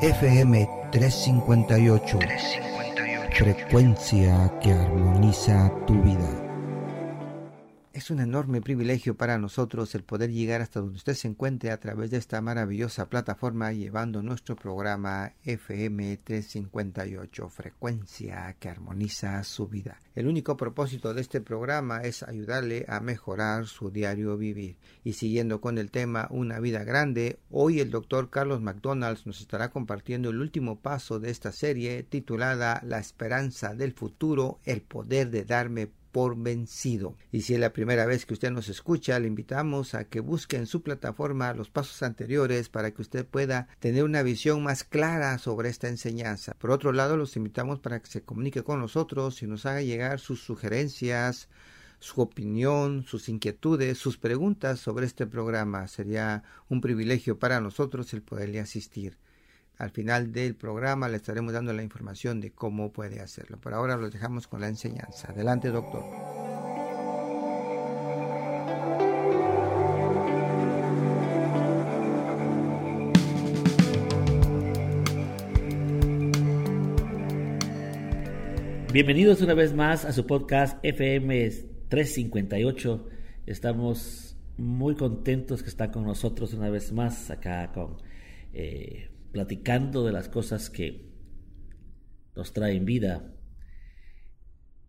FM 0.00 0.68
358. 0.90 2.18
358. 2.18 3.36
Frecuencia 3.36 4.52
que 4.60 4.72
armoniza 4.72 5.72
tu 5.86 5.94
vida. 6.02 6.51
Es 7.94 8.10
un 8.10 8.20
enorme 8.20 8.62
privilegio 8.62 9.18
para 9.18 9.36
nosotros 9.36 9.94
el 9.94 10.02
poder 10.02 10.30
llegar 10.30 10.62
hasta 10.62 10.80
donde 10.80 10.96
usted 10.96 11.12
se 11.12 11.28
encuentre 11.28 11.70
a 11.70 11.78
través 11.78 12.10
de 12.10 12.16
esta 12.16 12.40
maravillosa 12.40 13.10
plataforma 13.10 13.70
llevando 13.70 14.22
nuestro 14.22 14.56
programa 14.56 15.34
FM 15.44 16.16
358, 16.16 17.50
frecuencia 17.50 18.56
que 18.58 18.70
armoniza 18.70 19.44
su 19.44 19.68
vida. 19.68 20.00
El 20.14 20.26
único 20.26 20.56
propósito 20.56 21.12
de 21.12 21.20
este 21.20 21.42
programa 21.42 22.00
es 22.00 22.22
ayudarle 22.22 22.86
a 22.88 23.00
mejorar 23.00 23.66
su 23.66 23.90
diario 23.90 24.38
vivir. 24.38 24.78
Y 25.04 25.12
siguiendo 25.12 25.60
con 25.60 25.76
el 25.76 25.90
tema 25.90 26.28
Una 26.30 26.60
vida 26.60 26.84
grande, 26.84 27.40
hoy 27.50 27.80
el 27.80 27.90
doctor 27.90 28.30
Carlos 28.30 28.62
McDonald's 28.62 29.26
nos 29.26 29.42
estará 29.42 29.70
compartiendo 29.70 30.30
el 30.30 30.40
último 30.40 30.80
paso 30.80 31.20
de 31.20 31.30
esta 31.30 31.52
serie 31.52 32.02
titulada 32.04 32.80
La 32.86 32.98
esperanza 32.98 33.74
del 33.74 33.92
futuro, 33.92 34.60
el 34.64 34.80
poder 34.80 35.28
de 35.28 35.44
darme 35.44 35.90
por 36.12 36.40
vencido. 36.40 37.16
Y 37.32 37.42
si 37.42 37.54
es 37.54 37.60
la 37.60 37.72
primera 37.72 38.06
vez 38.06 38.26
que 38.26 38.34
usted 38.34 38.50
nos 38.50 38.68
escucha, 38.68 39.18
le 39.18 39.26
invitamos 39.26 39.94
a 39.94 40.04
que 40.04 40.20
busque 40.20 40.56
en 40.56 40.66
su 40.66 40.82
plataforma 40.82 41.54
los 41.54 41.70
pasos 41.70 42.02
anteriores 42.02 42.68
para 42.68 42.92
que 42.92 43.02
usted 43.02 43.26
pueda 43.26 43.68
tener 43.80 44.04
una 44.04 44.22
visión 44.22 44.62
más 44.62 44.84
clara 44.84 45.38
sobre 45.38 45.70
esta 45.70 45.88
enseñanza. 45.88 46.54
Por 46.58 46.70
otro 46.70 46.92
lado, 46.92 47.16
los 47.16 47.36
invitamos 47.36 47.80
para 47.80 48.00
que 48.00 48.10
se 48.10 48.22
comunique 48.22 48.62
con 48.62 48.78
nosotros 48.78 49.42
y 49.42 49.46
nos 49.46 49.66
haga 49.66 49.82
llegar 49.82 50.20
sus 50.20 50.42
sugerencias, 50.42 51.48
su 51.98 52.20
opinión, 52.20 53.04
sus 53.04 53.28
inquietudes, 53.28 53.96
sus 53.96 54.18
preguntas 54.18 54.80
sobre 54.80 55.06
este 55.06 55.26
programa. 55.26 55.88
Sería 55.88 56.42
un 56.68 56.80
privilegio 56.80 57.38
para 57.38 57.60
nosotros 57.60 58.12
el 58.12 58.22
poderle 58.22 58.60
asistir. 58.60 59.16
Al 59.78 59.90
final 59.90 60.32
del 60.32 60.54
programa 60.54 61.08
le 61.08 61.16
estaremos 61.16 61.52
dando 61.52 61.72
la 61.72 61.82
información 61.82 62.40
de 62.40 62.52
cómo 62.52 62.92
puede 62.92 63.20
hacerlo. 63.20 63.58
Por 63.58 63.74
ahora 63.74 63.96
los 63.96 64.12
dejamos 64.12 64.46
con 64.46 64.60
la 64.60 64.68
enseñanza. 64.68 65.32
Adelante, 65.32 65.68
doctor. 65.68 66.04
Bienvenidos 78.92 79.40
una 79.40 79.54
vez 79.54 79.72
más 79.72 80.04
a 80.04 80.12
su 80.12 80.26
podcast 80.26 80.78
FM 80.84 81.48
358. 81.88 83.08
Estamos 83.46 84.36
muy 84.58 84.96
contentos 84.96 85.62
que 85.62 85.70
están 85.70 85.90
con 85.90 86.04
nosotros 86.04 86.52
una 86.52 86.68
vez 86.68 86.92
más 86.92 87.30
acá 87.30 87.72
con 87.72 87.96
eh, 88.52 89.08
platicando 89.32 90.04
de 90.04 90.12
las 90.12 90.28
cosas 90.28 90.70
que 90.70 91.10
nos 92.36 92.52
traen 92.52 92.84
vida. 92.84 93.32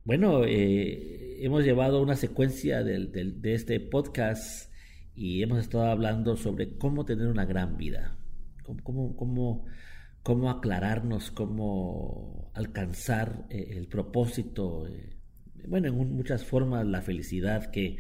Bueno, 0.05 0.43
eh, 0.45 1.43
hemos 1.43 1.63
llevado 1.63 2.01
una 2.01 2.15
secuencia 2.15 2.83
de 2.83 3.39
este 3.53 3.79
podcast 3.79 4.71
y 5.15 5.43
hemos 5.43 5.59
estado 5.59 5.85
hablando 5.85 6.35
sobre 6.35 6.77
cómo 6.77 7.05
tener 7.05 7.27
una 7.27 7.45
gran 7.45 7.77
vida, 7.77 8.17
cómo, 8.63 9.15
cómo, 9.15 9.65
cómo 10.23 10.49
aclararnos, 10.49 11.31
cómo 11.31 12.51
alcanzar 12.53 13.45
eh, 13.49 13.75
el 13.77 13.87
propósito, 13.87 14.87
eh, 14.87 15.17
bueno, 15.67 15.87
en 15.87 16.15
muchas 16.15 16.43
formas 16.43 16.85
la 16.85 17.01
felicidad 17.01 17.71
que 17.71 17.97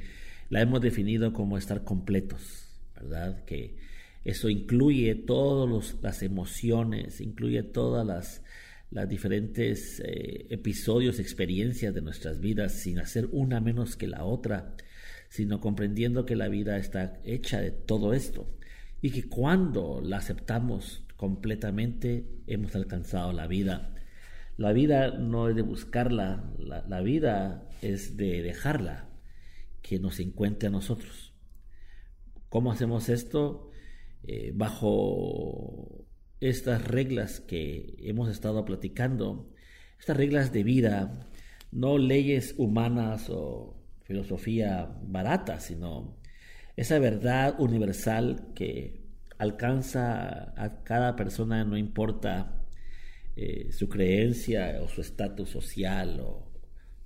la 0.49 0.61
hemos 0.61 0.81
definido 0.81 1.33
como 1.33 1.57
estar 1.57 1.83
completos, 1.83 2.67
¿verdad? 2.95 3.43
Que 3.45 3.77
eso 4.23 4.49
incluye 4.49 5.15
todas 5.15 5.95
las 6.01 6.23
emociones, 6.23 7.19
incluye 7.19 7.61
todas 7.63 8.05
las, 8.05 8.43
las 8.89 9.09
diferentes 9.09 9.99
eh, 9.99 10.47
episodios, 10.49 11.19
experiencias 11.19 11.93
de 11.93 12.01
nuestras 12.01 12.39
vidas, 12.39 12.73
sin 12.73 12.99
hacer 12.99 13.27
una 13.31 13.59
menos 13.59 13.97
que 13.97 14.07
la 14.07 14.23
otra, 14.23 14.75
sino 15.29 15.59
comprendiendo 15.59 16.25
que 16.25 16.35
la 16.35 16.47
vida 16.47 16.77
está 16.77 17.19
hecha 17.23 17.59
de 17.59 17.71
todo 17.71 18.13
esto 18.13 18.47
y 19.01 19.11
que 19.11 19.27
cuando 19.27 19.99
la 20.01 20.17
aceptamos 20.17 21.03
completamente 21.17 22.25
hemos 22.47 22.75
alcanzado 22.75 23.33
la 23.33 23.47
vida. 23.47 23.93
La 24.55 24.71
vida 24.71 25.11
no 25.17 25.49
es 25.49 25.55
de 25.55 25.63
buscarla, 25.63 26.53
la, 26.59 26.85
la 26.87 27.01
vida 27.01 27.67
es 27.81 28.15
de 28.15 28.41
dejarla, 28.41 29.09
que 29.81 29.99
nos 29.99 30.19
encuentre 30.19 30.67
a 30.67 30.71
nosotros. 30.71 31.33
¿Cómo 32.47 32.71
hacemos 32.71 33.09
esto? 33.09 33.72
Eh, 34.25 34.51
bajo 34.55 36.05
estas 36.39 36.87
reglas 36.87 37.41
que 37.41 37.95
hemos 37.99 38.29
estado 38.29 38.63
platicando, 38.63 39.53
estas 39.99 40.15
reglas 40.15 40.53
de 40.53 40.63
vida, 40.63 41.29
no 41.71 41.97
leyes 41.97 42.55
humanas 42.57 43.29
o 43.29 43.75
filosofía 44.03 44.97
barata, 45.03 45.59
sino 45.59 46.17
esa 46.77 46.99
verdad 46.99 47.59
universal 47.59 48.53
que 48.55 49.03
alcanza 49.37 50.53
a 50.55 50.83
cada 50.83 51.15
persona, 51.15 51.65
no 51.65 51.77
importa 51.77 52.65
eh, 53.35 53.71
su 53.71 53.89
creencia 53.89 54.79
o 54.81 54.87
su 54.87 55.01
estatus 55.01 55.49
social 55.49 56.19
o, 56.21 56.49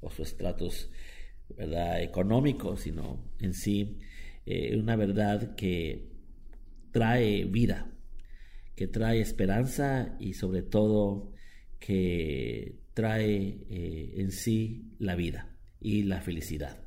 su 0.10 0.24
estatus 0.24 0.90
económico, 1.58 2.78
sino 2.78 3.34
en 3.40 3.54
sí 3.54 4.00
eh, 4.46 4.78
una 4.78 4.96
verdad 4.96 5.56
que 5.56 6.17
trae 6.98 7.46
vida, 7.46 7.92
que 8.76 8.88
trae 8.88 9.22
esperanza 9.22 10.16
y 10.20 10.34
sobre 10.34 10.64
todo 10.64 11.32
que 11.80 12.80
trae 12.96 13.60
eh, 13.70 14.14
en 14.18 14.32
sí 14.32 14.96
la 14.98 15.16
vida 15.16 15.56
y 15.80 16.02
la 16.02 16.22
felicidad. 16.22 16.80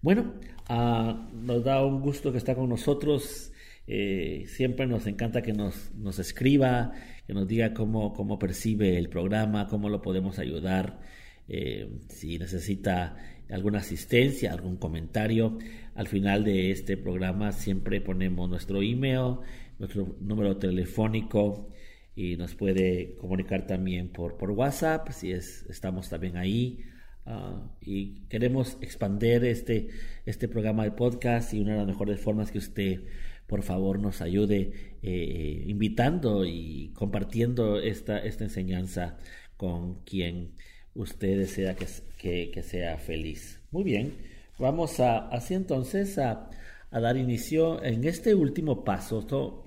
Bueno, 0.00 0.34
ah, 0.68 1.28
nos 1.34 1.64
da 1.64 1.84
un 1.84 2.00
gusto 2.00 2.30
que 2.30 2.38
está 2.38 2.54
con 2.54 2.68
nosotros. 2.68 3.50
Eh, 3.88 4.44
siempre 4.46 4.86
nos 4.86 5.08
encanta 5.08 5.42
que 5.42 5.52
nos, 5.52 5.92
nos 5.96 6.20
escriba, 6.20 6.92
que 7.26 7.34
nos 7.34 7.48
diga 7.48 7.74
cómo, 7.74 8.12
cómo, 8.12 8.38
percibe 8.38 8.96
el 8.96 9.08
programa, 9.08 9.66
cómo 9.66 9.88
lo 9.88 10.00
podemos 10.02 10.38
ayudar, 10.38 11.00
eh, 11.48 11.98
si 12.10 12.38
necesita 12.38 13.16
alguna 13.50 13.78
asistencia, 13.78 14.52
algún 14.52 14.76
comentario. 14.76 15.58
Al 15.94 16.06
final 16.06 16.44
de 16.44 16.70
este 16.70 16.96
programa 16.96 17.52
siempre 17.52 18.00
ponemos 18.00 18.48
nuestro 18.48 18.82
email, 18.82 19.38
nuestro 19.78 20.16
número 20.20 20.56
telefónico 20.56 21.68
y 22.14 22.36
nos 22.36 22.54
puede 22.54 23.16
comunicar 23.16 23.66
también 23.66 24.08
por, 24.08 24.36
por 24.36 24.50
WhatsApp 24.50 25.10
si 25.10 25.32
es, 25.32 25.64
estamos 25.68 26.08
también 26.08 26.36
ahí. 26.36 26.80
Ah, 27.26 27.70
y 27.80 28.26
queremos 28.28 28.78
expandir 28.80 29.44
este, 29.44 29.88
este 30.24 30.48
programa 30.48 30.84
de 30.84 30.92
podcast 30.92 31.52
y 31.52 31.60
una 31.60 31.72
de 31.72 31.78
las 31.78 31.86
mejores 31.86 32.20
formas 32.20 32.50
que 32.50 32.58
usted 32.58 33.02
por 33.46 33.62
favor 33.62 33.98
nos 33.98 34.20
ayude 34.20 34.96
eh, 35.02 35.64
invitando 35.66 36.44
y 36.44 36.92
compartiendo 36.94 37.80
esta, 37.80 38.18
esta 38.18 38.44
enseñanza 38.44 39.18
con 39.56 40.02
quien 40.04 40.52
usted 40.98 41.38
desea 41.38 41.76
que, 41.76 42.50
que, 42.50 42.62
sea 42.62 42.98
feliz. 42.98 43.60
Muy 43.70 43.84
bien, 43.84 44.14
vamos 44.58 45.00
a, 45.00 45.28
así 45.28 45.54
entonces 45.54 46.18
a, 46.18 46.50
dar 46.90 47.16
inicio 47.16 47.82
en 47.82 48.04
este 48.04 48.34
último 48.34 48.84
paso. 48.84 49.64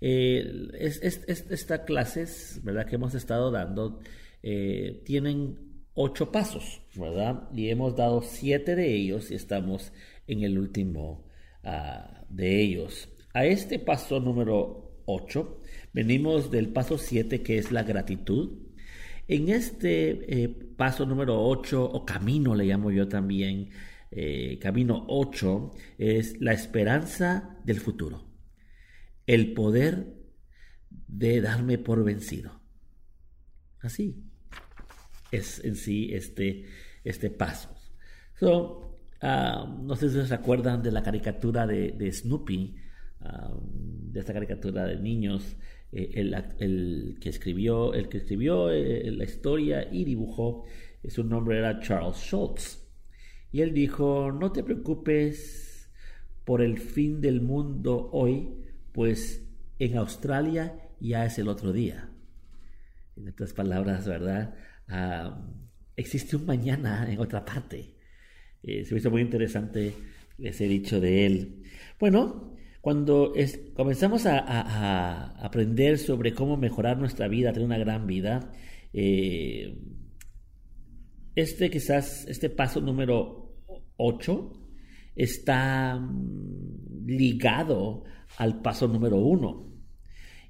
Eh, 0.00 0.68
esta 0.74 1.84
clases, 1.84 2.60
¿verdad? 2.64 2.86
Que 2.86 2.96
hemos 2.96 3.14
estado 3.14 3.50
dando, 3.52 4.00
eh, 4.42 5.02
tienen 5.04 5.58
ocho 5.94 6.32
pasos, 6.32 6.82
¿verdad? 6.96 7.48
Y 7.54 7.68
hemos 7.68 7.94
dado 7.94 8.22
siete 8.22 8.74
de 8.74 8.92
ellos 8.92 9.30
y 9.30 9.34
estamos 9.34 9.92
en 10.26 10.42
el 10.42 10.58
último 10.58 11.24
ah, 11.62 12.24
de 12.28 12.60
ellos. 12.60 13.08
A 13.32 13.44
este 13.46 13.78
paso 13.78 14.18
número 14.18 15.00
ocho, 15.04 15.60
venimos 15.92 16.50
del 16.50 16.68
paso 16.70 16.98
siete 16.98 17.42
que 17.42 17.58
es 17.58 17.70
la 17.70 17.84
gratitud. 17.84 18.71
En 19.28 19.48
este 19.48 20.42
eh, 20.42 20.48
paso 20.48 21.06
número 21.06 21.40
8, 21.40 21.82
o 21.84 22.04
camino 22.04 22.54
le 22.54 22.64
llamo 22.64 22.90
yo 22.90 23.08
también, 23.08 23.70
eh, 24.10 24.58
camino 24.60 25.04
8, 25.08 25.70
es 25.98 26.40
la 26.40 26.52
esperanza 26.52 27.58
del 27.64 27.80
futuro. 27.80 28.24
El 29.26 29.54
poder 29.54 30.14
de 30.90 31.40
darme 31.40 31.78
por 31.78 32.04
vencido. 32.04 32.60
Así 33.80 34.32
es 35.32 35.64
en 35.64 35.74
sí 35.74 36.10
este, 36.12 36.66
este 37.02 37.30
paso. 37.30 37.70
Ah, 39.24 39.72
no 39.80 39.94
sé 39.94 40.10
si 40.10 40.26
se 40.26 40.34
acuerdan 40.34 40.82
de 40.82 40.90
la 40.90 41.02
caricatura 41.02 41.64
de, 41.64 42.12
Snoopy, 42.12 42.74
ah, 43.20 43.52
de 43.62 44.20
esta 44.20 44.32
caricatura 44.32 44.84
de 44.84 44.96
niños 44.96 45.56
eh, 45.92 46.12
el, 46.58 47.18
que 47.20 47.28
escribió, 47.28 47.92
el 47.92 48.08
que 48.08 48.18
escribió 48.18 48.70
eh, 48.70 49.10
la 49.10 49.24
historia 49.24 49.88
y 49.92 50.04
dibujó, 50.04 50.64
eh, 51.02 51.10
su 51.10 51.22
nombre 51.22 51.58
era 51.58 51.80
Charles 51.80 52.16
Schultz. 52.16 52.82
Y 53.52 53.60
él 53.60 53.74
dijo, 53.74 54.32
no 54.32 54.52
te 54.52 54.62
preocupes 54.62 55.90
por 56.46 56.62
el 56.62 56.78
fin 56.78 57.20
del 57.20 57.42
mundo 57.42 58.08
hoy, 58.12 58.64
pues 58.92 59.46
en 59.78 59.98
Australia 59.98 60.88
ya 60.98 61.26
es 61.26 61.38
el 61.38 61.48
otro 61.48 61.72
día. 61.72 62.08
En 63.16 63.28
otras 63.28 63.52
palabras, 63.52 64.08
¿verdad? 64.08 64.54
Existe 65.96 66.36
un 66.36 66.46
mañana 66.46 67.06
en 67.12 67.18
otra 67.20 67.44
parte. 67.44 67.94
Se 68.62 68.88
me 68.90 68.98
hizo 68.98 69.10
muy 69.10 69.20
interesante 69.20 69.92
ese 70.38 70.66
dicho 70.66 70.98
de 70.98 71.26
él. 71.26 71.62
Bueno, 72.00 72.51
cuando 72.82 73.32
comenzamos 73.74 74.26
a, 74.26 75.44
aprender 75.44 75.98
sobre 75.98 76.34
cómo 76.34 76.56
mejorar 76.56 76.98
nuestra 76.98 77.28
vida, 77.28 77.52
tener 77.52 77.66
una 77.66 77.78
gran 77.78 78.08
vida, 78.08 78.50
eh, 78.92 79.78
este 81.36 81.70
quizás, 81.70 82.26
este 82.26 82.50
paso 82.50 82.80
número 82.80 83.54
8 83.96 84.52
está 85.14 85.96
mm, 85.96 87.06
ligado 87.06 88.02
al 88.36 88.60
paso 88.60 88.88
número 88.88 89.16
1. 89.18 89.72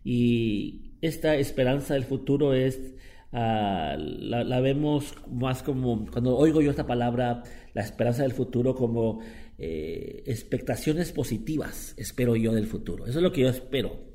Y 0.02 0.96
esta 1.02 1.36
esperanza 1.36 1.92
del 1.92 2.04
futuro 2.04 2.54
es 2.54 2.80
Ah, 3.34 3.96
la, 3.98 4.60
vemos 4.60 5.14
más 5.30 5.62
como, 5.62 6.04
cuando 6.10 6.36
oigo 6.36 6.60
yo 6.60 6.70
esta 6.70 6.86
palabra, 6.86 7.42
la 7.72 7.82
esperanza 7.82 8.22
del 8.22 8.32
futuro, 8.32 8.74
como 8.74 9.20
eh, 9.64 10.24
expectaciones 10.26 11.12
positivas, 11.12 11.94
espero 11.96 12.34
yo 12.34 12.52
del 12.52 12.66
futuro. 12.66 13.06
Eso 13.06 13.20
es 13.20 13.22
lo 13.22 13.30
que 13.30 13.42
yo 13.42 13.48
espero. 13.48 14.12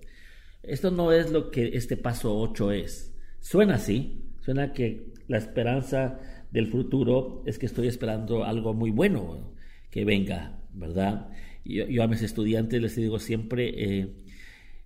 Esto 0.62 0.92
no 0.92 1.14
es 1.14 1.32
lo 1.32 1.52
que 1.52 1.70
este 1.78 1.96
paso 1.96 2.38
8 2.38 2.74
es. 2.74 3.16
Suena 3.40 3.76
así, 3.76 4.26
suena 4.42 4.74
que 4.74 5.14
la 5.30 5.38
esperanza 5.38 6.20
del 6.52 6.68
futuro 6.68 7.44
es 7.46 7.58
que 7.58 7.66
estoy 7.66 7.88
esperando 7.88 8.44
algo 8.44 8.74
muy 8.74 8.92
bueno 8.92 9.54
que 9.90 10.04
venga, 10.04 10.60
¿verdad? 10.74 11.30
Yo, 11.64 12.04
a 12.04 12.08
mis 12.10 12.24
estudiantes 12.24 12.82
les 12.82 12.98
digo 12.98 13.18
siempre, 13.18 13.72
eh, 13.78 14.18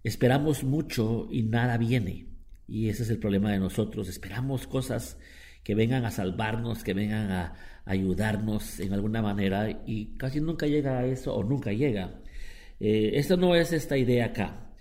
esperamos 0.04 0.64
mucho 0.64 1.28
y 1.32 1.42
nada 1.42 1.80
viene. 1.80 2.28
Y 2.68 2.90
ese 2.90 3.02
es 3.02 3.10
el 3.10 3.18
problema 3.18 3.52
de 3.52 3.58
nosotros. 3.58 4.10
Esperamos 4.10 4.68
cosas 4.68 5.18
que 5.64 5.76
vengan 5.76 6.06
a 6.06 6.12
salvarnos, 6.12 6.84
que 6.84 6.94
vengan 6.94 7.32
a 7.32 7.54
ayudarnos 7.86 8.80
en 8.80 8.94
alguna 8.94 9.22
manera 9.22 9.84
y 9.86 10.18
casi 10.18 10.40
nunca 10.40 10.68
llega 10.68 11.00
a 11.00 11.06
eso 11.06 11.36
o 11.36 11.44
nunca 11.44 11.72
llega. 11.72 12.22
Eh, 12.80 13.12
esto 13.16 13.38
no 13.38 13.56
es 13.56 13.74
esta 13.74 13.98
idea 13.98 14.26
acá. 14.28 14.74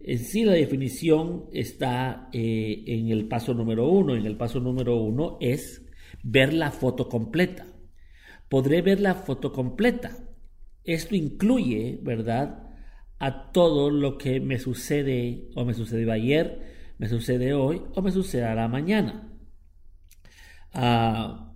en 0.00 0.18
sí 0.18 0.44
la 0.44 0.52
definición 0.52 1.46
está 1.52 2.28
eh, 2.32 2.84
en 2.86 3.10
el 3.10 3.28
paso 3.28 3.54
número 3.54 3.88
uno. 3.88 4.16
En 4.16 4.26
el 4.26 4.36
paso 4.36 4.60
número 4.60 4.96
uno 4.96 5.38
es 5.40 5.82
ver 6.22 6.52
la 6.52 6.70
foto 6.70 7.08
completa. 7.08 7.66
Podré 8.48 8.82
ver 8.82 9.00
la 9.00 9.14
foto 9.14 9.52
completa. 9.52 10.16
Esto 10.84 11.14
incluye, 11.14 12.00
¿verdad? 12.02 12.68
a 13.18 13.50
todo 13.52 13.90
lo 13.90 14.16
que 14.16 14.40
me 14.40 14.58
sucede 14.58 15.50
o 15.54 15.64
me 15.64 15.74
sucedió 15.74 16.12
ayer, 16.12 16.77
me 16.98 17.08
sucede 17.08 17.54
hoy 17.54 17.82
o 17.94 18.02
me 18.02 18.10
sucederá 18.10 18.68
mañana. 18.68 19.32
Ah, 20.72 21.54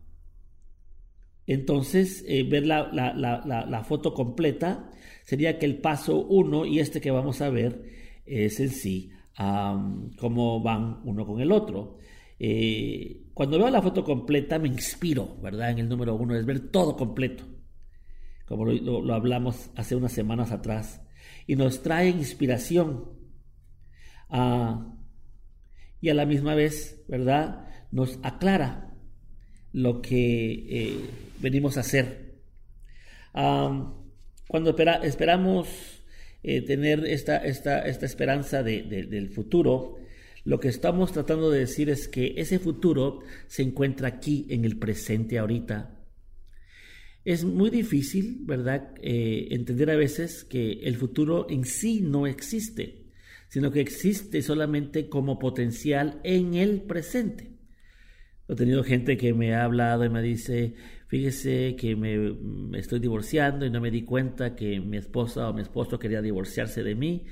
entonces, 1.47 2.25
eh, 2.27 2.45
ver 2.45 2.67
la, 2.67 3.85
foto 3.87 4.15
completa 4.15 4.91
sería 5.25 5.59
que 5.59 5.67
el 5.67 5.79
paso 5.79 6.25
uno 6.25 6.65
y 6.65 6.79
este 6.79 7.01
que 7.01 7.11
vamos 7.11 7.41
a 7.41 7.51
ver 7.51 7.83
es 8.25 8.61
en 8.61 8.71
sí 8.71 9.11
cómo 10.19 10.63
van 10.63 11.01
uno 11.05 11.27
con 11.27 11.41
el 11.41 11.53
otro. 11.53 11.99
Eh, 12.39 13.25
cuando 13.35 13.59
veo 13.59 13.71
la 13.71 13.83
foto 13.83 14.05
completa 14.05 14.59
me 14.59 14.69
inspiro, 14.69 15.37
¿verdad? 15.43 15.71
En 15.71 15.79
el 15.79 15.89
número 15.89 16.15
uno 16.15 16.35
es 16.37 16.45
ver 16.45 16.71
todo 16.71 16.97
completo, 16.97 17.45
como 18.47 18.65
lo 18.67 19.15
hablamos 19.15 19.71
hace 19.77 19.97
unas 19.97 20.13
semanas 20.13 20.53
atrás 20.53 21.03
y 21.47 21.57
nos 21.57 21.83
trae 21.83 22.09
inspiración. 22.09 23.11
Ah, 24.29 25.02
y 26.03 26.11
a 26.11 26.15
la 26.15 26.27
misma 26.27 26.55
vez, 26.55 27.03
¿verdad? 27.09 27.67
Nos 27.91 28.19
aclara 28.23 28.93
lo 29.73 30.03
que 30.03 30.67
eh, 30.69 30.97
venimos 31.41 31.79
a 31.79 31.81
hacer. 31.81 32.35
cuando 33.33 34.77
esperamos 35.03 35.69
eh, 36.43 36.61
tener 36.61 37.07
esta, 37.07 37.39
esta, 37.39 37.81
esta 37.87 38.05
esperanza 38.05 38.63
del 38.63 39.31
futuro, 39.31 39.97
lo 40.45 40.61
que 40.61 40.69
estamos 40.69 41.13
tratando 41.13 41.51
de 41.51 41.61
decir 41.61 41.89
es 41.89 42.09
que 42.09 42.35
ese 42.37 42.59
futuro 42.59 43.21
se 43.47 43.63
encuentra 43.63 44.09
aquí 44.09 44.47
en 44.51 44.67
el 44.67 44.79
presente 44.79 45.39
ahorita 45.39 46.03
es 47.25 47.45
muy 47.45 47.71
difícil, 47.71 48.41
¿verdad?, 48.43 48.95
eh, 49.01 49.49
entender 49.51 49.91
a 49.91 49.97
veces 49.97 50.45
que 50.45 50.73
el 50.83 50.97
futuro 50.97 51.47
en 51.49 51.65
sí 51.65 52.01
no 52.01 52.27
existe, 52.27 53.02
sino 53.53 53.71
que 53.71 53.83
existe 53.83 54.41
solamente 54.41 55.11
como 55.11 55.39
potencial 55.39 56.23
en 56.25 56.55
el 56.55 56.81
presente. 56.81 57.51
He 58.49 58.55
tenido 58.55 58.83
gente 58.83 59.19
que 59.19 59.35
me 59.35 59.55
ha 59.55 59.65
hablado 59.65 60.07
y 60.07 60.09
me 60.09 60.23
dice, 60.23 60.75
fíjese 61.07 61.77
que 61.77 61.95
me, 61.95 62.79
estoy 62.79 62.99
divorciando 62.99 63.67
y 63.67 63.71
no 63.71 63.83
me 63.83 63.91
di 63.91 64.05
cuenta 64.05 64.57
que 64.57 64.81
mi 64.81 64.97
esposa 64.97 65.51
o 65.51 65.53
mi 65.53 65.61
esposo 65.61 65.99
quería 65.99 66.23
divorciarse 66.23 66.83
de 66.83 66.95
mí. 66.95 67.27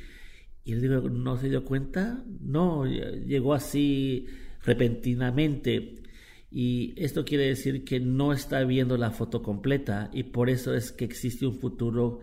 Y 0.63 0.75
le 0.75 0.83
digo, 0.83 1.09
¿no 1.09 1.39
se 1.39 1.49
dio 1.49 1.65
cuenta? 1.65 2.23
No, 2.39 2.85
llegó 2.85 3.55
así 3.55 4.27
repentinamente. 4.63 6.03
Y 6.51 6.93
esto 7.03 7.25
quiere 7.25 7.47
decir 7.47 7.83
que 7.83 7.99
no 7.99 8.35
está 8.35 8.63
viendo 8.65 8.99
la 8.99 9.11
foto 9.11 9.43
completa 9.43 10.11
y 10.13 10.25
por 10.25 10.51
eso 10.51 10.75
es 10.75 10.93
que 10.93 11.07
existe 11.07 11.47
un 11.47 11.55
futuro 11.55 12.21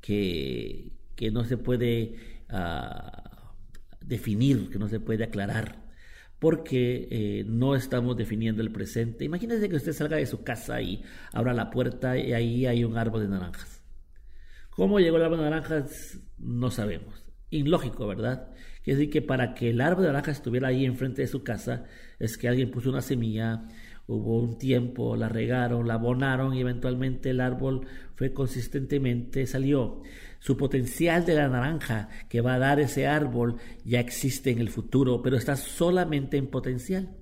que, 0.00 0.92
que 1.16 1.32
no 1.32 1.42
se 1.42 1.56
puede 1.56 2.14
ah, 2.48 3.29
definir, 4.10 4.68
que 4.68 4.78
no 4.78 4.88
se 4.88 5.00
puede 5.00 5.24
aclarar, 5.24 5.86
porque 6.38 7.08
eh, 7.10 7.44
no 7.46 7.74
estamos 7.74 8.16
definiendo 8.16 8.60
el 8.60 8.72
presente. 8.72 9.24
Imagínese 9.24 9.68
que 9.68 9.76
usted 9.76 9.92
salga 9.92 10.18
de 10.18 10.26
su 10.26 10.42
casa 10.42 10.82
y 10.82 11.02
abra 11.32 11.54
la 11.54 11.70
puerta 11.70 12.18
y 12.18 12.32
ahí 12.34 12.66
hay 12.66 12.84
un 12.84 12.98
árbol 12.98 13.22
de 13.22 13.28
naranjas. 13.28 13.82
¿Cómo 14.70 14.98
llegó 14.98 15.16
el 15.16 15.24
árbol 15.24 15.38
de 15.38 15.44
naranjas? 15.44 16.18
No 16.38 16.70
sabemos. 16.70 17.24
Ilógico, 17.50 18.06
¿verdad? 18.06 18.50
Quiere 18.82 18.98
decir 18.98 19.12
que 19.12 19.22
para 19.22 19.54
que 19.54 19.70
el 19.70 19.80
árbol 19.80 20.04
de 20.04 20.08
naranja 20.08 20.30
estuviera 20.30 20.68
ahí 20.68 20.84
enfrente 20.84 21.22
de 21.22 21.28
su 21.28 21.42
casa, 21.42 21.84
es 22.18 22.36
que 22.36 22.48
alguien 22.48 22.70
puso 22.70 22.90
una 22.90 23.02
semilla, 23.02 23.68
hubo 24.14 24.40
un 24.40 24.58
tiempo, 24.58 25.16
la 25.16 25.28
regaron, 25.28 25.86
la 25.86 25.94
abonaron 25.94 26.54
y 26.54 26.60
eventualmente 26.60 27.30
el 27.30 27.40
árbol 27.40 27.86
fue 28.14 28.32
consistentemente, 28.32 29.46
salió. 29.46 30.02
Su 30.38 30.56
potencial 30.56 31.24
de 31.26 31.34
la 31.34 31.48
naranja 31.48 32.08
que 32.28 32.40
va 32.40 32.54
a 32.54 32.58
dar 32.58 32.80
ese 32.80 33.06
árbol 33.06 33.56
ya 33.84 34.00
existe 34.00 34.50
en 34.50 34.58
el 34.58 34.70
futuro, 34.70 35.22
pero 35.22 35.36
está 35.36 35.56
solamente 35.56 36.36
en 36.36 36.46
potencial. 36.48 37.16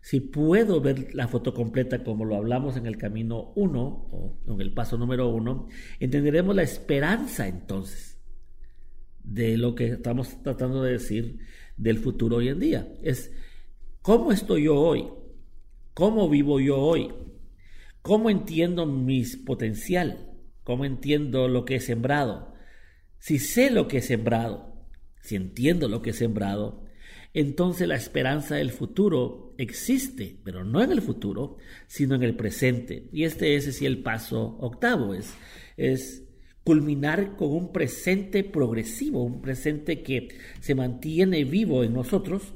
Si 0.00 0.20
puedo 0.20 0.80
ver 0.80 1.14
la 1.14 1.28
foto 1.28 1.54
completa 1.54 2.04
como 2.04 2.24
lo 2.24 2.36
hablamos 2.36 2.76
en 2.76 2.86
el 2.86 2.98
camino 2.98 3.52
1 3.54 3.80
o 3.80 4.38
en 4.46 4.60
el 4.60 4.74
paso 4.74 4.98
número 4.98 5.28
1, 5.30 5.68
entenderemos 6.00 6.54
la 6.54 6.62
esperanza 6.62 7.48
entonces 7.48 8.14
de 9.24 9.56
lo 9.56 9.74
que 9.74 9.86
estamos 9.86 10.42
tratando 10.42 10.82
de 10.82 10.92
decir 10.92 11.38
del 11.76 11.98
futuro 11.98 12.36
hoy 12.36 12.48
en 12.48 12.60
día. 12.60 12.88
Es 13.02 13.32
cómo 14.02 14.30
estoy 14.30 14.64
yo 14.64 14.78
hoy, 14.78 15.08
cómo 15.94 16.28
vivo 16.28 16.60
yo 16.60 16.78
hoy, 16.78 17.12
cómo 18.02 18.28
entiendo 18.28 18.84
mi 18.84 19.24
potencial, 19.46 20.30
cómo 20.64 20.84
entiendo 20.84 21.48
lo 21.48 21.64
que 21.64 21.76
he 21.76 21.80
sembrado. 21.80 22.54
Si 23.18 23.38
sé 23.38 23.70
lo 23.70 23.88
que 23.88 23.98
he 23.98 24.02
sembrado, 24.02 24.88
si 25.22 25.36
entiendo 25.36 25.88
lo 25.88 26.02
que 26.02 26.10
he 26.10 26.14
sembrado, 26.14 26.84
entonces 27.32 27.88
la 27.88 27.96
esperanza 27.96 28.56
del 28.56 28.70
futuro 28.70 29.54
existe, 29.58 30.38
pero 30.44 30.64
no 30.64 30.82
en 30.82 30.92
el 30.92 31.00
futuro, 31.00 31.56
sino 31.86 32.14
en 32.14 32.22
el 32.22 32.36
presente. 32.36 33.08
Y 33.12 33.24
este 33.24 33.56
es 33.56 33.66
así 33.66 33.86
el 33.86 34.02
paso 34.02 34.56
octavo, 34.60 35.14
es, 35.14 35.34
es 35.76 36.24
culminar 36.64 37.36
con 37.36 37.50
un 37.50 37.72
presente 37.72 38.44
progresivo, 38.44 39.22
un 39.22 39.42
presente 39.42 40.02
que 40.02 40.28
se 40.60 40.74
mantiene 40.74 41.44
vivo 41.44 41.84
en 41.84 41.92
nosotros. 41.92 42.54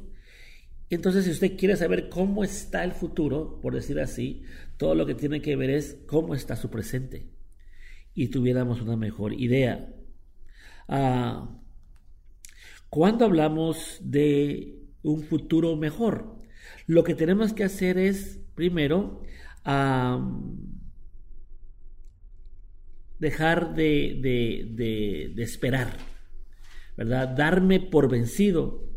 Entonces, 0.90 1.24
si 1.24 1.30
usted 1.30 1.56
quiere 1.56 1.76
saber 1.76 2.08
cómo 2.08 2.44
está 2.44 2.84
el 2.84 2.92
futuro, 2.92 3.60
por 3.60 3.74
decir 3.74 4.00
así, 4.00 4.42
todo 4.76 4.94
lo 4.94 5.06
que 5.06 5.14
tiene 5.14 5.42
que 5.42 5.56
ver 5.56 5.70
es 5.70 6.02
cómo 6.06 6.34
está 6.34 6.56
su 6.56 6.70
presente. 6.70 7.28
Y 8.14 8.28
tuviéramos 8.28 8.80
una 8.80 8.96
mejor 8.96 9.34
idea. 9.34 9.94
Ah, 10.88 11.60
cuando 12.88 13.26
hablamos 13.26 13.98
de 14.00 14.78
un 15.02 15.22
futuro 15.22 15.76
mejor, 15.76 16.38
lo 16.86 17.04
que 17.04 17.14
tenemos 17.14 17.52
que 17.52 17.64
hacer 17.64 17.98
es, 17.98 18.40
primero, 18.54 19.22
dejar 23.18 23.74
de, 23.74 25.34
esperar, 25.36 25.98
¿verdad? 26.96 27.28
Darme 27.28 27.80
por 27.80 28.10
vencido, 28.10 28.88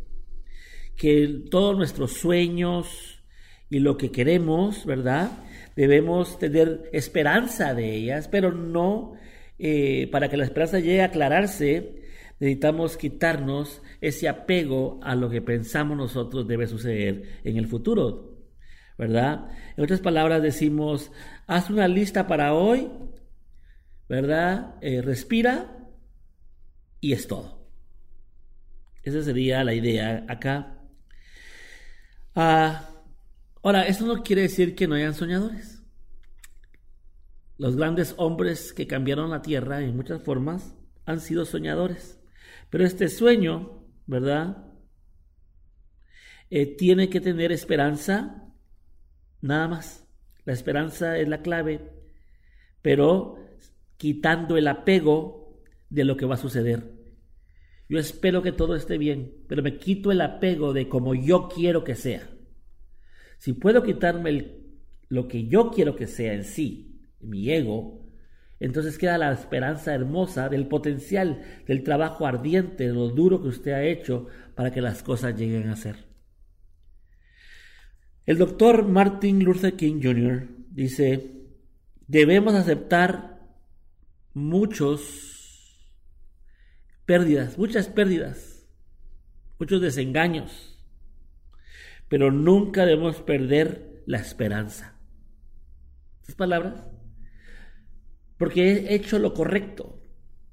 que 1.01 1.45
todos 1.49 1.75
nuestros 1.75 2.13
sueños 2.13 3.23
y 3.71 3.79
lo 3.79 3.97
que 3.97 4.11
queremos, 4.11 4.85
¿verdad? 4.85 5.31
Debemos 5.75 6.37
tener 6.37 6.91
esperanza 6.93 7.73
de 7.73 7.95
ellas, 7.95 8.27
pero 8.27 8.51
no, 8.51 9.13
eh, 9.57 10.07
para 10.11 10.29
que 10.29 10.37
la 10.37 10.43
esperanza 10.43 10.77
llegue 10.77 11.01
a 11.01 11.05
aclararse, 11.05 12.03
necesitamos 12.39 12.97
quitarnos 12.97 13.81
ese 13.99 14.29
apego 14.29 14.99
a 15.01 15.15
lo 15.15 15.31
que 15.31 15.41
pensamos 15.41 15.97
nosotros 15.97 16.47
debe 16.47 16.67
suceder 16.67 17.39
en 17.43 17.57
el 17.57 17.65
futuro, 17.65 18.37
¿verdad? 18.95 19.49
En 19.75 19.83
otras 19.83 20.01
palabras 20.01 20.43
decimos, 20.43 21.11
haz 21.47 21.71
una 21.71 21.87
lista 21.87 22.27
para 22.27 22.53
hoy, 22.53 22.91
¿verdad? 24.07 24.75
Eh, 24.81 25.01
respira 25.01 25.79
y 26.99 27.13
es 27.13 27.25
todo. 27.25 27.67
Esa 29.01 29.23
sería 29.23 29.63
la 29.63 29.73
idea 29.73 30.25
acá. 30.29 30.77
Ah, 32.35 32.89
ahora, 33.61 33.87
eso 33.87 34.05
no 34.05 34.23
quiere 34.23 34.43
decir 34.43 34.75
que 34.75 34.87
no 34.87 34.95
hayan 34.95 35.13
soñadores. 35.13 35.83
Los 37.57 37.75
grandes 37.75 38.15
hombres 38.17 38.73
que 38.73 38.87
cambiaron 38.87 39.29
la 39.29 39.41
tierra 39.41 39.81
en 39.81 39.95
muchas 39.95 40.21
formas 40.23 40.73
han 41.05 41.19
sido 41.19 41.45
soñadores. 41.45 42.19
Pero 42.69 42.85
este 42.85 43.09
sueño, 43.09 43.83
¿verdad? 44.07 44.65
Eh, 46.49 46.75
tiene 46.77 47.09
que 47.09 47.21
tener 47.21 47.51
esperanza, 47.51 48.51
nada 49.41 49.67
más. 49.67 50.07
La 50.45 50.53
esperanza 50.53 51.17
es 51.17 51.27
la 51.27 51.41
clave, 51.41 51.91
pero 52.81 53.37
quitando 53.97 54.57
el 54.57 54.67
apego 54.67 55.61
de 55.89 56.05
lo 56.05 56.17
que 56.17 56.25
va 56.25 56.35
a 56.35 56.39
suceder. 56.39 57.00
Yo 57.91 57.99
espero 57.99 58.41
que 58.41 58.53
todo 58.53 58.77
esté 58.77 58.97
bien, 58.97 59.33
pero 59.49 59.61
me 59.61 59.77
quito 59.77 60.13
el 60.13 60.21
apego 60.21 60.71
de 60.71 60.87
como 60.87 61.13
yo 61.13 61.49
quiero 61.49 61.83
que 61.83 61.95
sea. 61.95 62.25
Si 63.37 63.51
puedo 63.51 63.83
quitarme 63.83 64.61
lo 65.09 65.27
que 65.27 65.49
yo 65.49 65.71
quiero 65.71 65.97
que 65.97 66.07
sea 66.07 66.33
en 66.33 66.45
sí, 66.45 67.01
mi 67.19 67.51
ego, 67.51 68.07
entonces 68.61 68.97
queda 68.97 69.17
la 69.17 69.33
esperanza 69.33 69.93
hermosa 69.93 70.47
del 70.47 70.69
potencial, 70.69 71.41
del 71.67 71.83
trabajo 71.83 72.25
ardiente, 72.25 72.87
de 72.87 72.93
lo 72.93 73.09
duro 73.09 73.41
que 73.41 73.49
usted 73.49 73.73
ha 73.73 73.83
hecho 73.83 74.27
para 74.55 74.71
que 74.71 74.79
las 74.79 75.03
cosas 75.03 75.37
lleguen 75.37 75.67
a 75.67 75.75
ser. 75.75 75.97
El 78.25 78.37
doctor 78.37 78.87
Martin 78.87 79.43
Luther 79.43 79.73
King 79.73 79.99
Jr. 80.01 80.47
dice, 80.69 81.29
debemos 82.07 82.53
aceptar 82.53 83.41
muchos 84.33 85.30
pérdidas, 87.05 87.57
muchas 87.57 87.87
pérdidas, 87.87 88.67
muchos 89.59 89.81
desengaños, 89.81 90.79
pero 92.07 92.31
nunca 92.31 92.85
debemos 92.85 93.21
perder 93.21 94.03
la 94.05 94.17
esperanza. 94.17 94.95
¿Estas 96.21 96.35
palabras? 96.35 96.83
porque 98.41 98.71
he 98.71 98.95
hecho 98.95 99.19
lo 99.19 99.35
correcto, 99.35 100.01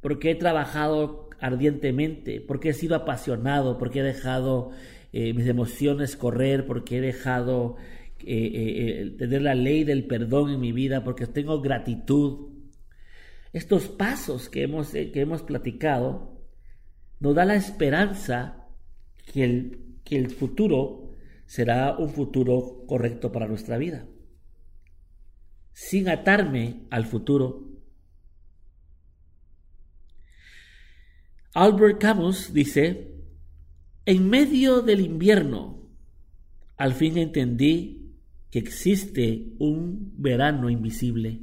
porque 0.03 0.33
he 0.33 0.35
trabajado 0.35 1.31
ardientemente, 1.41 2.39
porque 2.39 2.69
he 2.69 2.73
sido 2.75 2.95
apasionado, 2.95 3.79
porque 3.79 4.01
he 4.01 4.03
dejado 4.03 4.73
eh, 5.15 5.33
mis 5.33 5.47
emociones 5.47 6.15
correr, 6.15 6.67
porque 6.67 6.99
he 6.99 7.01
dejado 7.01 7.77
eh, 8.27 8.27
eh, 8.27 9.15
tener 9.17 9.41
la 9.41 9.55
ley 9.55 9.85
del 9.85 10.07
perdón 10.07 10.51
en 10.51 10.61
mi 10.61 10.71
vida, 10.71 11.03
porque 11.03 11.27
tengo 11.27 11.63
gratitud. 11.63 12.51
Estos 13.55 13.89
pasos 13.89 14.51
que 14.51 14.65
hemos, 14.65 14.91
que 14.91 15.11
hemos 15.15 15.43
platicado 15.43 16.38
nos 17.21 17.35
da 17.35 17.45
la 17.45 17.57
esperanza 17.57 18.69
que 19.33 19.45
el, 19.45 20.01
que 20.05 20.17
el 20.17 20.31
futuro 20.31 21.17
será 21.47 21.97
un 21.97 22.11
futuro 22.11 22.85
correcto 22.87 23.33
para 23.33 23.49
nuestra 23.49 23.79
vida. 23.79 24.07
Sin 25.73 26.09
atarme 26.09 26.87
al 26.91 27.07
futuro, 27.07 27.69
Albert 31.55 32.01
Camus 32.01 32.53
dice, 32.53 33.15
en 34.05 34.29
medio 34.29 34.83
del 34.83 35.01
invierno, 35.01 35.91
al 36.77 36.95
fin 36.95 37.19
entendí 37.19 38.15
que 38.51 38.59
existe 38.59 39.55
un 39.59 40.15
verano 40.17 40.71
invisible. 40.71 41.41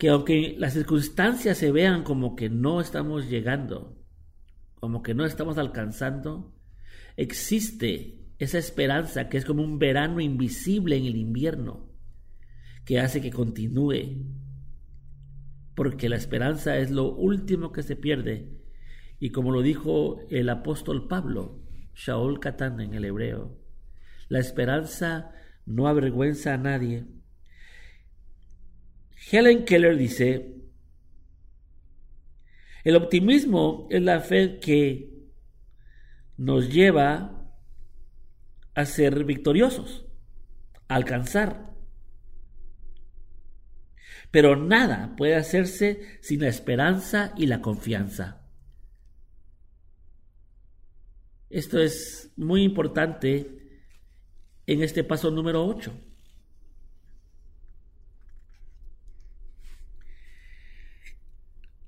Que 0.00 0.08
aunque 0.08 0.56
las 0.58 0.72
circunstancias 0.72 1.56
se 1.56 1.70
vean 1.70 2.02
como 2.02 2.34
que 2.34 2.50
no 2.50 2.80
estamos 2.80 3.30
llegando, 3.30 4.02
como 4.74 5.02
que 5.02 5.14
no 5.14 5.24
estamos 5.24 5.58
alcanzando, 5.58 6.52
existe 7.16 8.18
esa 8.40 8.58
esperanza 8.58 9.28
que 9.28 9.38
es 9.38 9.44
como 9.44 9.62
un 9.62 9.78
verano 9.78 10.20
invisible 10.20 10.96
en 10.96 11.04
el 11.04 11.14
invierno, 11.14 11.88
que 12.84 12.98
hace 12.98 13.20
que 13.20 13.30
continúe 13.30 14.40
porque 15.80 16.10
la 16.10 16.16
esperanza 16.16 16.76
es 16.76 16.90
lo 16.90 17.10
último 17.10 17.72
que 17.72 17.82
se 17.82 17.96
pierde. 17.96 18.50
Y 19.18 19.30
como 19.30 19.50
lo 19.50 19.62
dijo 19.62 20.20
el 20.28 20.50
apóstol 20.50 21.08
Pablo, 21.08 21.62
Shaul 21.94 22.38
Katán 22.38 22.82
en 22.82 22.92
el 22.92 23.06
hebreo, 23.06 23.58
la 24.28 24.40
esperanza 24.40 25.32
no 25.64 25.88
avergüenza 25.88 26.52
a 26.52 26.58
nadie. 26.58 27.06
Helen 29.28 29.64
Keller 29.64 29.96
dice, 29.96 30.54
el 32.84 32.96
optimismo 32.96 33.86
es 33.90 34.02
la 34.02 34.20
fe 34.20 34.58
que 34.58 35.10
nos 36.36 36.72
lleva 36.72 37.52
a 38.74 38.84
ser 38.86 39.24
victoriosos, 39.24 40.06
a 40.88 40.94
alcanzar. 40.94 41.74
Pero 44.30 44.56
nada 44.56 45.14
puede 45.16 45.34
hacerse 45.34 46.18
sin 46.22 46.40
la 46.40 46.48
esperanza 46.48 47.34
y 47.36 47.46
la 47.46 47.60
confianza. 47.60 48.40
Esto 51.50 51.80
es 51.80 52.32
muy 52.36 52.62
importante 52.62 53.80
en 54.66 54.82
este 54.82 55.02
paso 55.02 55.30
número 55.30 55.66
8. 55.66 56.09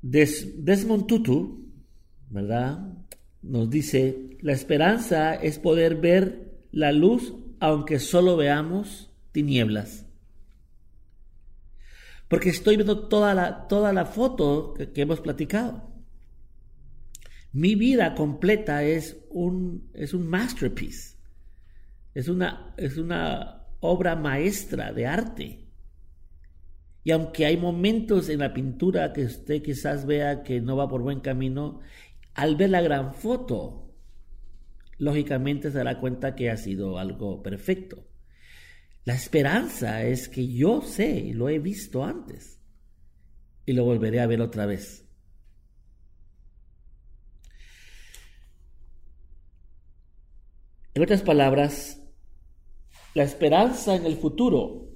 Desmond 0.03 1.07
Tutu, 1.07 1.71
¿verdad? 2.29 2.93
Nos 3.41 3.71
dice, 3.71 4.37
la 4.41 4.53
esperanza 4.53 5.35
es 5.35 5.59
poder 5.59 5.97
ver 5.97 6.53
la 6.71 6.93
luz 6.93 7.35
aunque 7.61 7.99
solo 7.99 8.37
veamos 8.37 9.11
tinieblas 9.31 10.07
porque 12.33 12.49
estoy 12.49 12.77
viendo 12.77 13.09
toda 13.09 13.35
la, 13.35 13.69
toda 13.69 13.93
la 13.93 14.07
foto 14.07 14.73
que, 14.73 14.91
hemos 15.03 15.21
platicado. 15.21 15.93
Mi 17.53 17.75
vida 17.75 18.15
completa 18.15 18.85
es 18.85 19.19
un, 19.29 19.91
es 19.93 20.15
un 20.15 20.27
masterpiece, 20.29 21.19
es 22.15 22.29
una, 22.29 22.73
es 22.79 22.97
una 22.97 23.67
obra 23.81 24.17
maestra 24.17 24.95
de 24.95 25.07
arte. 25.07 25.62
Y 27.05 27.11
aunque 27.11 27.47
hay 27.47 27.57
momentos 27.57 28.29
en 28.29 28.39
la 28.39 28.55
pintura 28.55 29.13
que 29.13 29.25
usted 29.25 29.63
quizás 29.63 30.07
vea 30.07 30.43
que 30.43 30.61
no 30.61 30.77
va 30.77 30.89
por 30.89 31.03
buen 31.03 31.21
camino, 31.21 31.81
al 32.35 32.57
ver 32.57 32.71
la 32.71 32.81
gran 32.81 33.13
foto, 33.15 33.93
lógicamente 34.99 35.71
se 35.71 35.79
dará 35.79 35.99
cuenta 35.99 36.37
que 36.37 36.51
ha 36.51 36.57
sido 36.57 36.99
algo 36.99 37.43
perfecto. 37.43 38.07
La 39.05 39.15
esperanza 39.15 40.05
es 40.05 40.29
que 40.29 40.47
yo 40.47 40.81
sé, 40.81 41.33
lo 41.35 41.49
he 41.49 41.59
visto 41.59 42.05
antes 42.05 42.61
y 43.67 43.73
lo 43.73 43.85
volveré 43.85 44.21
a 44.21 44.29
ver 44.29 44.41
otra 44.41 44.65
vez. 44.67 45.05
En 50.95 51.03
otras 51.03 51.23
palabras, 51.23 52.01
la 53.15 53.25
esperanza 53.25 53.97
en 53.97 54.07
el 54.07 54.17
futuro 54.17 54.92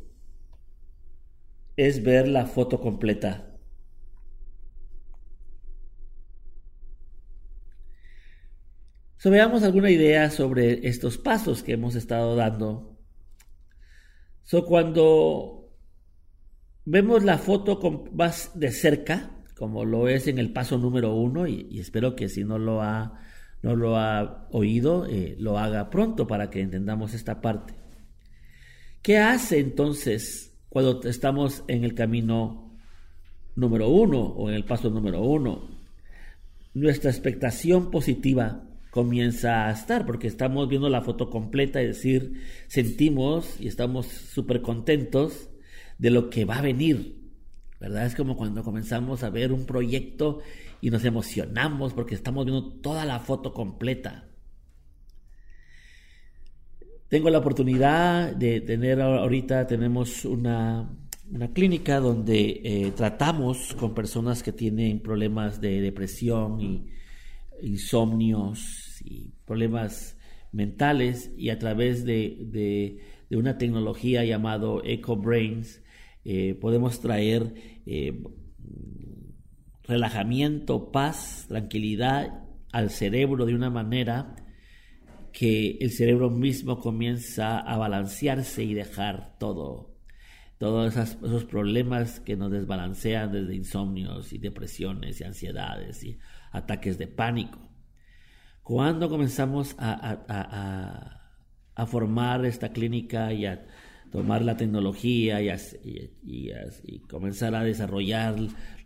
es 1.77 2.03
ver 2.03 2.29
la 2.29 2.47
foto 2.47 2.81
completa. 2.81 3.59
So, 9.19 9.31
veamos 9.31 9.63
alguna 9.63 9.91
idea 9.91 10.31
sobre 10.31 10.87
estos 10.87 11.19
pasos 11.19 11.63
que 11.63 11.73
hemos 11.73 11.95
estado 11.95 12.37
dando 12.37 12.97
So, 14.47 14.65
cuando 14.65 15.73
vemos 16.85 17.25
la 17.25 17.37
foto 17.37 17.81
más 18.13 18.53
de 18.55 18.71
cerca, 18.71 19.45
como 19.57 19.85
lo 19.85 20.07
es 20.07 20.29
en 20.29 20.39
el 20.39 20.53
paso 20.53 20.79
número 20.79 21.17
uno, 21.17 21.49
y, 21.49 21.81
espero 21.81 22.15
que 22.15 22.29
si 22.29 22.45
no 22.45 22.57
lo 22.57 22.81
ha, 22.81 23.21
no 23.63 23.75
lo 23.75 23.97
ha 23.97 24.47
oído, 24.53 25.05
eh, 25.07 25.35
lo 25.41 25.59
haga 25.59 25.91
pronto 25.91 26.29
para 26.29 26.49
que 26.49 26.61
entendamos 26.61 27.13
esta 27.13 27.41
parte. 27.41 27.75
¿Qué 29.03 29.19
hace 29.19 29.59
entonces 29.59 30.56
cuando 30.77 31.09
estamos 31.09 31.65
en 31.69 31.85
el 31.85 31.95
camino 31.95 32.71
número 33.55 33.89
uno 33.89 34.21
o 34.21 34.51
en 34.51 34.57
el 34.57 34.67
paso 34.67 34.91
número 34.91 35.23
uno? 35.23 35.71
Nuestra 36.75 37.11
expectación 37.11 37.91
positiva 37.91 38.63
comienza 38.91 39.69
a 39.69 39.71
estar, 39.71 40.05
porque 40.05 40.27
estamos 40.27 40.69
viendo 40.69 40.91
la 40.91 41.01
foto 41.01 41.31
completa, 41.31 41.81
es 41.81 41.97
decir, 41.97 42.43
sentimos 42.67 43.59
y 43.59 43.69
estamos 43.69 44.05
súper 44.05 44.61
contentos 44.61 45.49
de 45.97 46.11
lo 46.11 46.29
que 46.29 46.45
va 46.45 46.59
a 46.59 46.61
venir, 46.61 47.23
¿verdad? 47.81 48.05
Es 48.05 48.15
como 48.15 48.37
cuando 48.37 48.63
comenzamos 48.63 49.23
a 49.23 49.31
ver 49.31 49.55
un 49.55 49.65
proyecto 49.65 50.41
y 50.83 50.91
nos 50.91 51.07
emocionamos 51.07 51.95
porque 51.95 52.15
estamos 52.15 52.45
viendo 52.45 52.71
toda 52.83 53.07
la 53.07 53.21
foto 53.21 53.55
completa. 53.55 54.26
Tengo 57.09 57.31
la 57.31 57.39
oportunidad 57.39 58.35
de 58.35 58.61
tener 58.61 59.01
ahorita, 59.01 59.69
tenemos 59.69 60.25
una, 60.25 60.91
clínica 61.55 62.01
donde 62.01 62.61
eh, 62.65 62.93
tratamos 62.97 63.75
con 63.75 63.95
personas 63.95 64.43
que 64.43 64.53
tienen 64.53 64.99
problemas 64.99 65.61
de 65.61 65.81
depresión 65.81 66.61
y 66.61 66.87
insomnios 67.63 69.01
y 69.05 69.31
problemas 69.45 70.19
mentales 70.51 71.31
y 71.37 71.51
a 71.51 71.61
través 71.61 72.05
de, 72.05 72.99
una 73.31 73.57
tecnología 73.57 74.25
llamado 74.25 74.83
EcoBrains 74.85 75.83
eh, 76.25 76.55
podemos 76.61 77.01
traer 77.01 77.55
eh, 77.87 78.21
relajamiento, 79.85 80.91
paz, 80.91 81.45
tranquilidad 81.47 82.43
al 82.73 82.91
cerebro 82.91 83.47
de 83.47 83.55
una 83.55 83.71
manera 83.71 84.35
que 85.37 85.77
el 85.83 85.91
cerebro 85.91 86.31
mismo 86.31 86.81
comienza 86.81 87.59
a 87.59 87.77
balancearse 87.77 88.65
y 88.65 88.73
dejar 88.73 89.37
todo, 89.39 89.95
todos 90.57 90.97
esos 90.97 91.45
problemas 91.45 92.21
que 92.21 92.37
nos 92.37 92.51
desbalancean 92.51 93.33
desde 93.33 93.55
insomnios 93.55 94.33
y 94.33 94.39
depresiones 94.39 95.21
y 95.21 95.25
ansiedades 95.25 96.03
y 96.05 96.19
ataques 96.53 96.97
de 96.97 97.09
pánico. 97.09 97.59
Cuando 98.63 99.11
comenzamos 99.11 99.77
a, 99.79 101.21
formar 101.87 102.47
esta 102.47 102.73
clínica 102.73 103.35
y 103.35 103.45
a 103.45 103.67
tomar 104.11 104.41
la 104.41 104.57
tecnología 104.57 105.43
y, 105.43 107.01
comenzar 107.11 107.55
a 107.55 107.63
desarrollar 107.63 108.37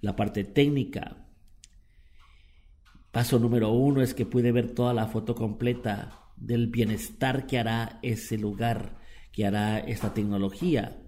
la 0.01 0.17
parte 0.17 0.43
técnica, 0.43 1.29
paso 3.13 3.39
número 3.39 3.71
uno 3.71 4.03
es 4.03 4.15
que 4.15 4.27
puede 4.27 4.51
ver 4.51 4.75
toda 4.75 4.93
la 4.93 5.07
foto 5.07 5.37
completa 5.37 6.20
del 6.41 6.67
bienestar 6.67 7.47
que 7.47 7.59
hará 7.59 8.01
ese 8.03 8.39
lugar, 8.39 8.99
que 9.33 9.47
hará 9.47 9.79
esta 9.79 10.13
tecnología. 10.15 11.01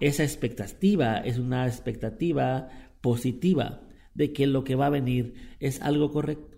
Esa 0.00 0.24
expectativa 0.24 1.18
es 1.18 1.38
una 1.38 1.66
expectativa 1.66 2.68
positiva 3.00 3.80
de 4.14 4.32
que 4.32 4.46
lo 4.46 4.64
que 4.64 4.74
va 4.74 4.86
a 4.86 4.90
venir 4.90 5.56
es 5.60 5.80
algo 5.80 6.10
correcto 6.10 6.50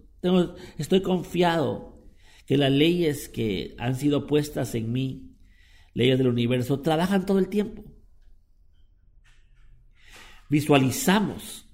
estoy 0.78 1.02
confiado 1.02 1.98
que 2.46 2.56
las 2.56 2.70
leyes 2.70 3.28
que 3.28 3.74
han 3.78 3.96
sido 3.96 4.26
puestas 4.26 4.74
en 4.74 4.92
mí, 4.92 5.36
leyes 5.94 6.18
del 6.18 6.28
universo, 6.28 6.80
trabajan 6.80 7.26
todo 7.26 7.38
el 7.38 7.48
tiempo. 7.48 7.84
Visualizamos 10.48 11.66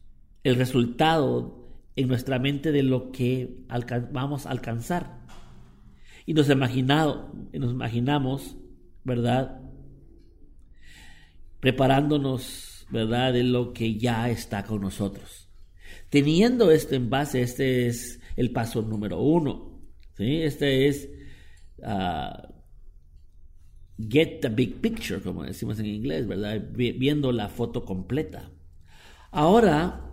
el 0.44 0.56
resultado 0.56 1.82
en 1.96 2.08
nuestra 2.08 2.38
mente 2.38 2.70
de 2.70 2.82
lo 2.82 3.10
que 3.10 3.64
vamos 4.12 4.46
a 4.46 4.50
alcanzar. 4.50 5.17
Y 6.28 6.34
nos, 6.34 6.50
imaginado, 6.50 7.32
nos 7.54 7.72
imaginamos, 7.72 8.54
¿verdad? 9.02 9.62
Preparándonos, 11.58 12.86
¿verdad? 12.90 13.32
De 13.32 13.44
lo 13.44 13.72
que 13.72 13.96
ya 13.96 14.28
está 14.28 14.62
con 14.62 14.82
nosotros. 14.82 15.48
Teniendo 16.10 16.70
esto 16.70 16.96
en 16.96 17.08
base, 17.08 17.40
este 17.40 17.86
es 17.86 18.20
el 18.36 18.50
paso 18.50 18.82
número 18.82 19.18
uno. 19.22 19.80
¿sí? 20.18 20.42
Este 20.42 20.88
es 20.88 21.08
uh, 21.78 22.46
get 23.96 24.42
the 24.42 24.50
big 24.50 24.82
picture, 24.82 25.22
como 25.22 25.44
decimos 25.44 25.78
en 25.78 25.86
inglés, 25.86 26.28
¿verdad? 26.28 26.62
Viendo 26.74 27.32
la 27.32 27.48
foto 27.48 27.86
completa. 27.86 28.50
Ahora, 29.30 30.10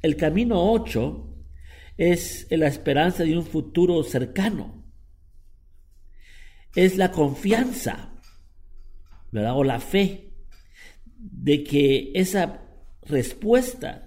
el 0.00 0.16
camino 0.16 0.72
8 0.72 1.29
es 2.00 2.46
la 2.48 2.66
esperanza 2.66 3.24
de 3.24 3.36
un 3.36 3.44
futuro 3.44 4.02
cercano. 4.02 4.82
Es 6.74 6.96
la 6.96 7.12
confianza, 7.12 8.14
¿verdad? 9.30 9.58
O 9.58 9.64
la 9.64 9.80
fe 9.80 10.32
de 11.18 11.62
que 11.62 12.12
esa 12.14 12.62
respuesta 13.02 14.06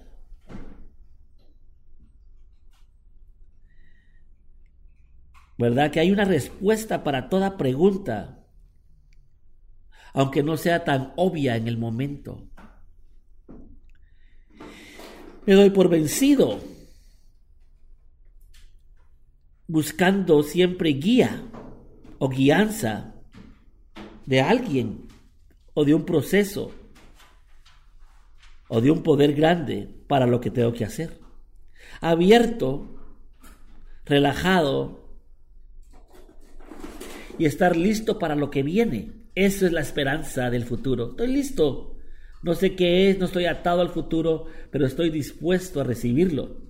¿verdad? 5.56 5.92
Que 5.92 6.00
hay 6.00 6.10
una 6.10 6.24
respuesta 6.24 7.04
para 7.04 7.28
toda 7.28 7.56
pregunta, 7.56 8.44
aunque 10.12 10.42
no 10.42 10.56
sea 10.56 10.82
tan 10.82 11.12
obvia 11.14 11.54
en 11.54 11.68
el 11.68 11.78
momento. 11.78 12.48
Me 15.46 15.54
doy 15.54 15.70
por 15.70 15.88
vencido, 15.88 16.73
buscando 19.66 20.42
siempre 20.42 20.90
guía 20.90 21.42
o 22.18 22.28
guianza 22.28 23.14
de 24.26 24.40
alguien 24.40 25.08
o 25.74 25.84
de 25.84 25.94
un 25.94 26.04
proceso 26.04 26.72
o 28.68 28.80
de 28.80 28.90
un 28.90 29.02
poder 29.02 29.34
grande 29.34 29.88
para 30.06 30.26
lo 30.26 30.40
que 30.40 30.50
tengo 30.50 30.72
que 30.72 30.84
hacer. 30.84 31.20
Abierto, 32.00 32.96
relajado, 34.04 35.04
y 37.38 37.46
estar 37.46 37.76
listo 37.76 38.18
para 38.18 38.34
lo 38.34 38.50
que 38.50 38.62
viene. 38.62 39.12
Eso 39.34 39.66
es 39.66 39.72
la 39.72 39.80
esperanza 39.80 40.50
del 40.50 40.64
futuro. 40.64 41.10
Estoy 41.10 41.28
listo. 41.28 41.96
No 42.42 42.54
sé 42.54 42.76
qué 42.76 43.10
es, 43.10 43.18
no 43.18 43.24
estoy 43.24 43.46
atado 43.46 43.80
al 43.80 43.88
futuro, 43.88 44.46
pero 44.70 44.86
estoy 44.86 45.10
dispuesto 45.10 45.80
a 45.80 45.84
recibirlo. 45.84 46.63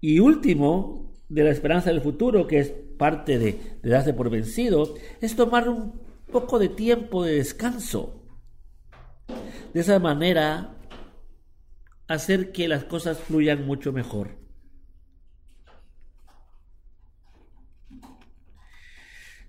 Y 0.00 0.20
último, 0.20 1.12
de 1.28 1.44
la 1.44 1.50
esperanza 1.50 1.90
del 1.90 2.00
futuro, 2.00 2.46
que 2.46 2.60
es 2.60 2.72
parte 2.98 3.38
de, 3.38 3.78
de 3.82 3.90
darse 3.90 4.14
por 4.14 4.30
vencido, 4.30 4.94
es 5.20 5.36
tomar 5.36 5.68
un 5.68 6.00
poco 6.30 6.58
de 6.58 6.68
tiempo 6.68 7.24
de 7.24 7.36
descanso. 7.36 8.22
De 9.74 9.80
esa 9.80 9.98
manera, 9.98 10.76
hacer 12.06 12.52
que 12.52 12.68
las 12.68 12.84
cosas 12.84 13.18
fluyan 13.18 13.66
mucho 13.66 13.92
mejor. 13.92 14.38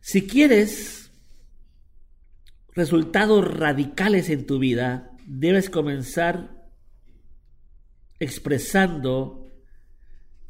Si 0.02 0.28
quieres 0.28 1.12
resultados 2.74 3.46
radicales 3.46 4.30
en 4.30 4.46
tu 4.46 4.60
vida, 4.60 5.12
debes 5.26 5.70
comenzar 5.70 6.70
expresando 8.20 9.49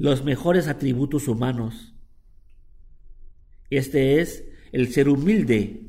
los 0.00 0.24
mejores 0.24 0.66
atributos 0.66 1.28
humanos. 1.28 1.92
Este 3.68 4.22
es 4.22 4.42
el 4.72 4.90
ser 4.94 5.10
humilde 5.10 5.82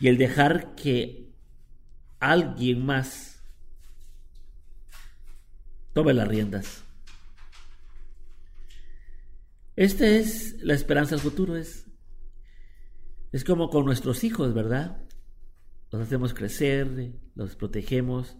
y 0.00 0.08
el 0.08 0.18
dejar 0.18 0.74
que 0.74 1.30
alguien 2.18 2.84
más 2.84 3.40
tome 5.92 6.12
las 6.12 6.26
riendas. 6.26 6.82
Esta 9.76 10.08
es 10.08 10.60
la 10.60 10.74
esperanza 10.74 11.14
del 11.14 11.22
futuro, 11.22 11.56
es, 11.56 11.86
es 13.30 13.44
como 13.44 13.70
con 13.70 13.84
nuestros 13.84 14.24
hijos, 14.24 14.52
¿verdad? 14.54 15.04
Los 15.92 16.02
hacemos 16.02 16.34
crecer, 16.34 17.12
los 17.36 17.54
protegemos, 17.54 18.36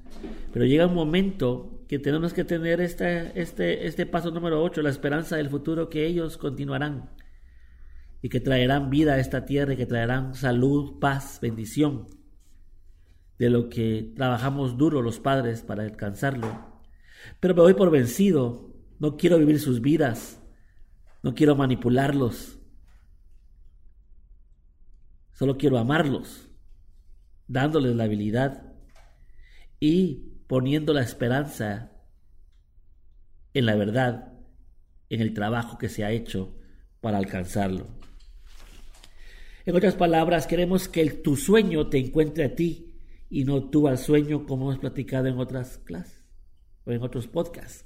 pero 0.52 0.64
llega 0.64 0.86
un 0.86 0.94
momento 0.94 1.84
que 1.88 1.98
tenemos 1.98 2.32
que 2.32 2.44
tener 2.44 2.80
este, 2.80 3.40
este, 3.40 3.86
este 3.86 4.06
paso 4.06 4.30
número 4.30 4.62
8, 4.62 4.82
la 4.82 4.90
esperanza 4.90 5.36
del 5.36 5.48
futuro, 5.48 5.88
que 5.88 6.06
ellos 6.06 6.36
continuarán 6.36 7.10
y 8.22 8.28
que 8.28 8.40
traerán 8.40 8.90
vida 8.90 9.14
a 9.14 9.18
esta 9.18 9.44
tierra 9.44 9.74
y 9.74 9.76
que 9.76 9.86
traerán 9.86 10.34
salud, 10.34 10.98
paz, 10.98 11.38
bendición, 11.40 12.06
de 13.38 13.50
lo 13.50 13.68
que 13.68 14.12
trabajamos 14.16 14.76
duro 14.76 15.02
los 15.02 15.20
padres 15.20 15.62
para 15.62 15.84
alcanzarlo. 15.84 16.82
Pero 17.40 17.54
me 17.54 17.62
voy 17.62 17.74
por 17.74 17.90
vencido, 17.90 18.74
no 18.98 19.16
quiero 19.16 19.38
vivir 19.38 19.60
sus 19.60 19.80
vidas, 19.80 20.42
no 21.22 21.34
quiero 21.34 21.54
manipularlos. 21.54 22.58
Solo 25.32 25.56
quiero 25.56 25.78
amarlos, 25.78 26.50
dándoles 27.46 27.94
la 27.94 28.04
habilidad 28.04 28.72
y 29.78 30.27
poniendo 30.48 30.92
la 30.92 31.02
esperanza 31.02 31.92
en 33.54 33.66
la 33.66 33.76
verdad, 33.76 34.32
en 35.10 35.20
el 35.20 35.34
trabajo 35.34 35.78
que 35.78 35.88
se 35.88 36.04
ha 36.04 36.10
hecho 36.10 36.56
para 37.00 37.18
alcanzarlo. 37.18 37.86
En 39.66 39.76
otras 39.76 39.94
palabras, 39.94 40.46
queremos 40.46 40.88
que 40.88 41.08
tu 41.10 41.36
sueño 41.36 41.88
te 41.88 41.98
encuentre 41.98 42.44
a 42.44 42.54
ti 42.54 42.94
y 43.30 43.44
no 43.44 43.68
tú 43.68 43.86
al 43.86 43.98
sueño 43.98 44.46
como 44.46 44.70
hemos 44.70 44.80
platicado 44.80 45.28
en 45.28 45.38
otras 45.38 45.78
clases 45.78 46.24
o 46.84 46.92
en 46.92 47.02
otros 47.02 47.26
podcasts. 47.26 47.84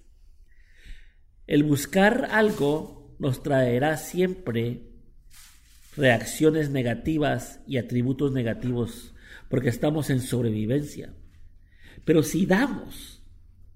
El 1.48 1.64
buscar 1.64 2.28
algo 2.30 3.16
nos 3.18 3.42
traerá 3.42 3.96
siempre 3.96 4.92
reacciones 5.96 6.70
negativas 6.70 7.60
y 7.66 7.78
atributos 7.78 8.32
negativos 8.32 9.14
porque 9.48 9.68
estamos 9.68 10.08
en 10.10 10.20
sobrevivencia. 10.20 11.12
Pero 12.04 12.22
si 12.22 12.46
damos, 12.46 13.22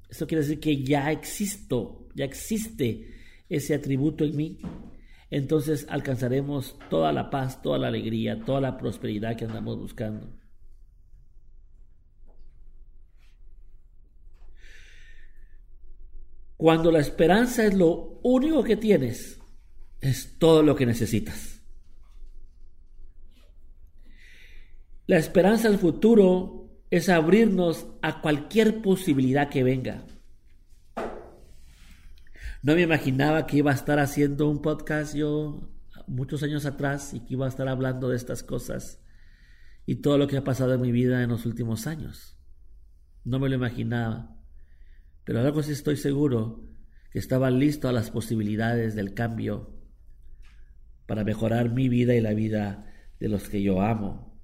eso 0.08 0.26
quiere 0.26 0.42
decir 0.42 0.60
que 0.60 0.82
ya 0.82 1.10
existo, 1.12 2.08
ya 2.14 2.24
existe 2.24 3.14
ese 3.48 3.74
atributo 3.74 4.24
en 4.24 4.36
mí, 4.36 4.58
entonces 5.30 5.86
alcanzaremos 5.88 6.76
toda 6.90 7.12
la 7.12 7.30
paz, 7.30 7.62
toda 7.62 7.78
la 7.78 7.88
alegría, 7.88 8.40
toda 8.44 8.60
la 8.60 8.78
prosperidad 8.78 9.36
que 9.36 9.44
andamos 9.44 9.78
buscando. 9.78 10.28
Cuando 16.56 16.90
la 16.90 17.00
esperanza 17.00 17.66
es 17.66 17.74
lo 17.74 18.18
único 18.22 18.64
que 18.64 18.76
tienes, 18.76 19.38
es 20.00 20.38
todo 20.38 20.62
lo 20.62 20.74
que 20.74 20.86
necesitas. 20.86 21.60
La 25.06 25.18
esperanza 25.18 25.68
al 25.68 25.78
futuro 25.78 26.65
es 26.90 27.08
abrirnos 27.08 27.86
a 28.02 28.20
cualquier 28.20 28.82
posibilidad 28.82 29.48
que 29.48 29.62
venga. 29.62 30.04
No 32.62 32.74
me 32.74 32.82
imaginaba 32.82 33.46
que 33.46 33.58
iba 33.58 33.70
a 33.70 33.74
estar 33.74 33.98
haciendo 33.98 34.48
un 34.48 34.62
podcast 34.62 35.14
yo 35.14 35.70
muchos 36.06 36.42
años 36.42 36.66
atrás 36.66 37.14
y 37.14 37.20
que 37.20 37.34
iba 37.34 37.46
a 37.46 37.48
estar 37.48 37.68
hablando 37.68 38.08
de 38.08 38.16
estas 38.16 38.42
cosas 38.42 39.00
y 39.86 39.96
todo 39.96 40.18
lo 40.18 40.26
que 40.26 40.36
ha 40.36 40.44
pasado 40.44 40.74
en 40.74 40.80
mi 40.80 40.92
vida 40.92 41.22
en 41.22 41.30
los 41.30 41.46
últimos 41.46 41.86
años. 41.86 42.36
No 43.24 43.38
me 43.38 43.48
lo 43.48 43.54
imaginaba. 43.54 44.36
Pero 45.24 45.40
algo 45.40 45.62
sí 45.62 45.72
estoy 45.72 45.96
seguro 45.96 46.68
que 47.10 47.18
estaba 47.18 47.50
listo 47.50 47.88
a 47.88 47.92
las 47.92 48.10
posibilidades 48.10 48.94
del 48.94 49.14
cambio 49.14 49.76
para 51.06 51.24
mejorar 51.24 51.70
mi 51.70 51.88
vida 51.88 52.14
y 52.14 52.20
la 52.20 52.34
vida 52.34 52.92
de 53.18 53.28
los 53.28 53.48
que 53.48 53.62
yo 53.62 53.80
amo. 53.80 54.35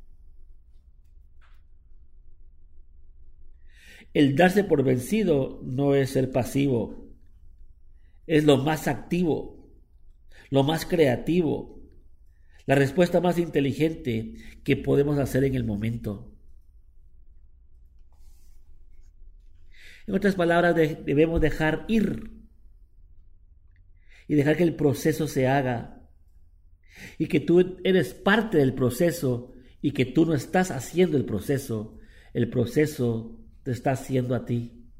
El 4.15 4.37
darse 4.37 4.65
por 4.65 4.83
vencido 4.83 5.61
no 5.63 5.95
es 5.95 6.11
ser 6.11 6.31
pasivo, 6.31 7.03
es 8.27 8.45
lo 8.45 8.59
más 8.59 8.89
activo, 8.89 9.71
lo 10.51 10.63
más 10.63 10.85
creativo, 10.85 11.81
la 12.67 12.75
respuesta 12.75 13.21
más 13.21 13.39
inteligente 13.39 14.35
que 14.65 14.77
podemos 14.77 15.19
hacer 15.19 15.45
en 15.45 15.55
el 15.55 15.65
momento. 15.65 16.31
En 20.07 20.15
otras 20.15 20.35
palabras, 20.35 20.75
debemos 20.75 21.41
dejar 21.41 21.85
ir 21.89 22.31
y 24.29 24.35
dejar 24.35 24.57
que 24.57 24.63
el 24.65 24.75
proceso 24.75 25.27
se 25.27 25.47
haga 25.47 26.07
y 27.19 27.27
que 27.27 27.41
tú 27.41 27.79
eres 27.85 28.13
parte 28.13 28.59
del 28.59 28.75
proceso 28.75 29.53
y 29.81 29.93
que 29.93 30.05
tú 30.05 30.27
no 30.27 30.35
estás 30.35 30.71
haciendo 30.71 31.17
el 31.17 31.25
proceso, 31.25 31.99
el 32.35 32.49
proceso 32.51 33.42
te 33.63 33.71
está 33.71 33.93
haciendo 33.93 34.35
a 34.35 34.45
ti. 34.45 34.91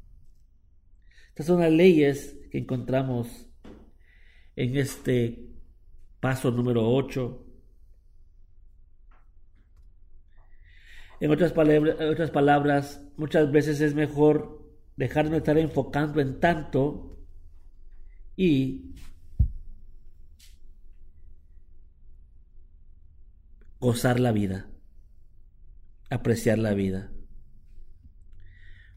Estas 1.29 1.47
son 1.47 1.61
las 1.61 1.71
leyes 1.71 2.37
que 2.51 2.59
encontramos 2.59 3.47
en 4.55 4.77
este 4.77 5.49
paso 6.19 6.51
número 6.51 6.87
8. 6.87 7.45
En 11.19 11.31
otras, 11.31 11.53
palabras, 11.53 11.95
otras 11.99 12.31
palabras, 12.31 13.01
muchas 13.17 13.51
veces 13.51 13.81
es 13.81 13.95
mejor 13.95 14.61
dejar 14.95 15.29
de 15.29 15.37
estar 15.37 15.57
enfocando 15.57 16.21
en 16.21 16.39
tanto 16.39 17.17
y 18.35 18.93
gozar 23.79 24.19
la 24.19 24.31
vida, 24.31 24.69
apreciar 26.09 26.59
la 26.59 26.73
vida. 26.73 27.12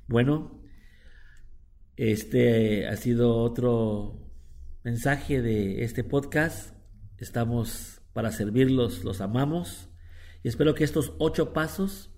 Bueno, 0.08 0.62
este 1.96 2.86
ha 2.86 2.96
sido 2.96 3.38
otro 3.38 4.30
mensaje 4.84 5.42
de 5.42 5.82
este 5.82 6.04
podcast. 6.04 6.76
Estamos 7.18 8.02
para 8.12 8.30
servirlos, 8.30 9.02
los 9.02 9.20
amamos 9.20 9.90
y 10.44 10.48
espero 10.48 10.74
que 10.76 10.84
estos 10.84 11.14
ocho 11.18 11.52
pasos 11.52 12.14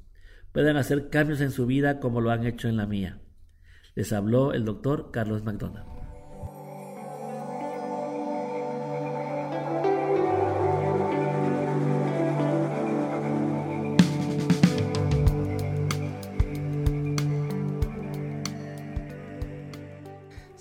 puedan 0.53 0.77
hacer 0.77 1.09
cambios 1.09 1.41
en 1.41 1.51
su 1.51 1.65
vida 1.65 1.99
como 1.99 2.21
lo 2.21 2.31
han 2.31 2.47
hecho 2.47 2.69
en 2.69 2.77
la 2.77 2.87
mía. 2.87 3.23
Les 3.95 4.13
habló 4.13 4.53
el 4.53 4.67
doctor 4.67 5.11
Carlos 5.11 5.43
McDonald. 5.43 5.98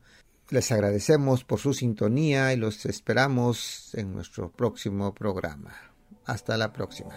Les 0.52 0.70
agradecemos 0.70 1.44
por 1.44 1.60
su 1.60 1.72
sintonía 1.72 2.52
y 2.52 2.58
los 2.58 2.84
esperamos 2.84 3.94
en 3.94 4.12
nuestro 4.12 4.52
próximo 4.52 5.14
programa. 5.14 5.74
Hasta 6.26 6.58
la 6.58 6.74
próxima. 6.74 7.14